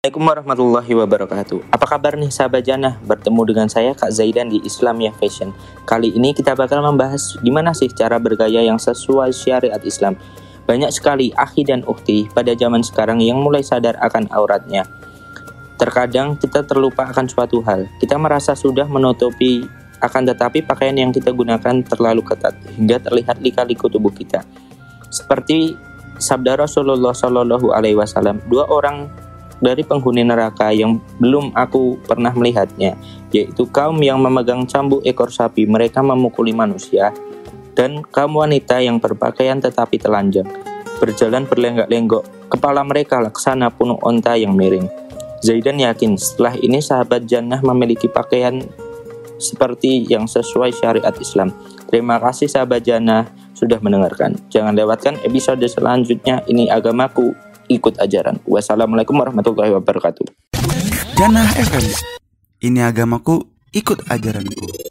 Assalamualaikum 0.00 0.32
warahmatullahi 0.32 0.92
wabarakatuh. 0.96 1.76
Apa 1.76 1.84
kabar 1.84 2.16
nih 2.16 2.32
sahabat 2.32 2.64
Jannah? 2.64 2.96
Bertemu 3.04 3.52
dengan 3.52 3.68
saya 3.68 3.92
Kak 3.92 4.08
Zaidan 4.08 4.48
di 4.48 4.56
Islamia 4.64 5.12
Fashion. 5.12 5.52
Kali 5.84 6.08
ini 6.16 6.32
kita 6.32 6.56
bakal 6.56 6.80
membahas 6.80 7.36
gimana 7.44 7.76
sih 7.76 7.92
cara 7.92 8.16
bergaya 8.16 8.64
yang 8.64 8.80
sesuai 8.80 9.28
syariat 9.36 9.76
Islam. 9.84 10.16
Banyak 10.64 10.88
sekali 10.88 11.36
akhi 11.36 11.68
dan 11.68 11.84
ukti 11.84 12.24
pada 12.32 12.56
zaman 12.56 12.80
sekarang 12.80 13.20
yang 13.20 13.44
mulai 13.44 13.60
sadar 13.60 14.00
akan 14.00 14.24
auratnya. 14.32 14.88
Terkadang 15.76 16.40
kita 16.40 16.64
terlupa 16.64 17.04
akan 17.04 17.28
suatu 17.28 17.60
hal. 17.68 17.84
Kita 18.00 18.16
merasa 18.16 18.56
sudah 18.56 18.88
menutupi 18.88 19.68
akan 20.00 20.32
tetapi 20.32 20.64
pakaian 20.64 20.96
yang 20.96 21.12
kita 21.12 21.28
gunakan 21.28 21.84
terlalu 21.84 22.24
ketat 22.24 22.56
hingga 22.72 23.04
terlihat 23.04 23.36
lika-liku 23.44 23.92
tubuh 23.92 24.16
kita. 24.16 24.48
Seperti 25.12 25.76
sabda 26.16 26.56
Rasulullah 26.56 27.12
Shallallahu 27.12 27.76
Alaihi 27.76 28.00
Wasallam, 28.00 28.40
dua 28.48 28.64
orang 28.64 29.19
dari 29.60 29.84
penghuni 29.84 30.24
neraka 30.24 30.72
yang 30.72 30.98
belum 31.20 31.52
aku 31.52 32.00
pernah 32.02 32.32
melihatnya, 32.32 32.96
yaitu 33.30 33.68
kaum 33.68 34.00
yang 34.00 34.18
memegang 34.18 34.64
cambuk 34.64 35.04
ekor 35.04 35.28
sapi, 35.28 35.68
mereka 35.68 36.00
memukuli 36.00 36.56
manusia, 36.56 37.12
dan 37.76 38.02
kaum 38.08 38.40
wanita 38.40 38.80
yang 38.80 38.98
berpakaian 38.98 39.60
tetapi 39.60 40.00
telanjang, 40.00 40.48
berjalan 40.98 41.44
berlenggak-lenggok, 41.46 42.50
kepala 42.50 42.82
mereka 42.82 43.20
laksana 43.20 43.70
penuh 43.70 44.00
onta 44.02 44.34
yang 44.34 44.56
miring. 44.56 44.88
Zaidan 45.40 45.80
yakin 45.80 46.20
setelah 46.20 46.52
ini 46.60 46.84
sahabat 46.84 47.24
jannah 47.24 47.64
memiliki 47.64 48.12
pakaian 48.12 48.60
seperti 49.40 50.04
yang 50.04 50.28
sesuai 50.28 50.76
syariat 50.76 51.16
Islam. 51.16 51.56
Terima 51.88 52.20
kasih 52.20 52.44
sahabat 52.44 52.84
jannah 52.84 53.24
sudah 53.56 53.80
mendengarkan. 53.80 54.36
Jangan 54.52 54.76
lewatkan 54.76 55.16
episode 55.24 55.64
selanjutnya. 55.64 56.44
Ini 56.44 56.68
agamaku 56.68 57.32
ikut 57.70 58.02
ajaran. 58.02 58.42
Wassalamualaikum 58.42 59.14
warahmatullahi 59.14 59.70
wabarakatuh. 59.78 60.26
Jannah 61.14 61.46
FM. 61.54 61.86
Ini 62.60 62.90
agamaku, 62.90 63.46
ikut 63.70 64.04
ajaranku. 64.10 64.89